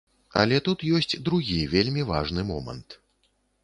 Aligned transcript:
Але 0.43 0.57
тут 0.67 0.85
ёсць 1.01 1.19
другі 1.29 1.59
вельмі 1.77 2.09
важны 2.11 2.51
момант. 2.53 3.01